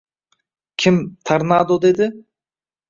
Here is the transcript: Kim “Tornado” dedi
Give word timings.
Kim 0.85 0.97
“Tornado” 1.31 1.81
dedi 1.87 2.11